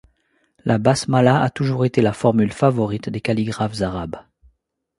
[0.65, 4.17] La basmala a toujours été la formule favorite des calligraphes arabes.